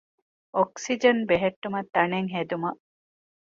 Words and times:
އޮކްސިޖަން 0.55 1.21
ބެހެއްޓުމަށް 1.29 1.91
ތަނެއް 1.95 2.29
ހެދުމަށް 2.35 2.81